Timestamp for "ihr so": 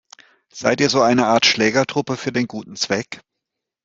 0.81-1.03